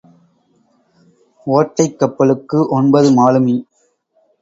[1.47, 3.57] ஓட்டைக் கப்பலுக்கு ஒன்பது மாலுமி.